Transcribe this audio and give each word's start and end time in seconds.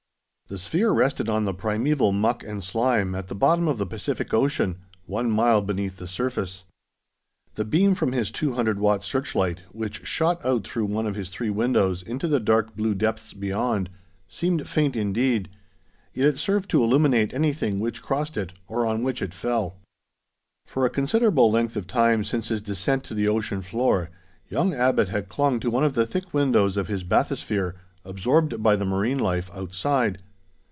The 0.47 0.57
sphere 0.59 0.91
rested 0.91 1.29
on 1.29 1.45
the 1.45 1.53
primeval 1.53 2.11
muck 2.11 2.43
and 2.43 2.61
slime 2.61 3.15
at 3.15 3.29
the 3.29 3.35
bottom 3.35 3.69
of 3.69 3.77
the 3.77 3.85
Pacific 3.85 4.33
Ocean, 4.33 4.79
one 5.05 5.31
mile 5.31 5.61
beneath 5.61 5.95
the 5.95 6.09
surface. 6.09 6.65
The 7.55 7.63
beam 7.63 7.95
from 7.95 8.11
his 8.11 8.31
200 8.31 8.77
watt 8.77 9.01
searchlight, 9.01 9.63
which 9.71 10.05
shot 10.05 10.45
out 10.45 10.67
through 10.67 10.87
one 10.87 11.07
of 11.07 11.15
his 11.15 11.29
three 11.29 11.49
windows 11.49 12.03
into 12.03 12.27
the 12.27 12.41
dark 12.41 12.75
blue 12.75 12.93
depths 12.93 13.33
beyond, 13.33 13.89
seemed 14.27 14.67
faint 14.67 14.97
indeed, 14.97 15.47
yet 16.13 16.27
it 16.27 16.37
served 16.37 16.69
to 16.71 16.83
illuminate 16.83 17.33
anything 17.33 17.79
which 17.79 18.01
crossed 18.03 18.35
it, 18.35 18.51
or 18.67 18.85
on 18.85 19.03
which 19.03 19.21
it 19.21 19.33
fell. 19.33 19.77
For 20.65 20.85
a 20.85 20.89
considerable 20.89 21.49
length 21.49 21.77
of 21.77 21.87
time 21.87 22.25
since 22.25 22.49
his 22.49 22.61
descent 22.61 23.05
to 23.05 23.13
the 23.13 23.29
ocean 23.29 23.61
floor, 23.61 24.09
young 24.49 24.73
Abbot 24.73 25.07
had 25.07 25.29
clung 25.29 25.61
to 25.61 25.69
one 25.71 25.85
of 25.85 25.95
the 25.95 26.05
thick 26.05 26.33
windows 26.33 26.75
of 26.75 26.89
his 26.89 27.05
bathysphere, 27.05 27.75
absorbed 28.03 28.61
by 28.61 28.75
the 28.75 28.83
marine 28.83 29.17
life 29.19 29.49
outside. 29.53 30.21